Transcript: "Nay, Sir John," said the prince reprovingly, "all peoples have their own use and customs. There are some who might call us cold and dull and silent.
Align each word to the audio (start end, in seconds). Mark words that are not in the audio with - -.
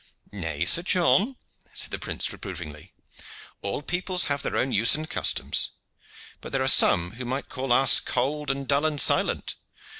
"Nay, 0.31 0.65
Sir 0.65 0.81
John," 0.81 1.37
said 1.75 1.91
the 1.91 1.99
prince 1.99 2.33
reprovingly, 2.33 2.91
"all 3.61 3.83
peoples 3.83 4.23
have 4.25 4.41
their 4.41 4.55
own 4.57 4.71
use 4.71 4.95
and 4.95 5.07
customs. 5.07 5.73
There 6.41 6.63
are 6.63 6.67
some 6.67 7.11
who 7.11 7.23
might 7.25 7.49
call 7.49 7.71
us 7.71 7.99
cold 7.99 8.49
and 8.49 8.67
dull 8.67 8.87
and 8.87 8.99
silent. 8.99 9.57